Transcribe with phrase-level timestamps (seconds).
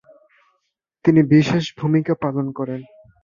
[1.05, 2.81] তিনি বিশেষ ভূমিকা পালন করেন।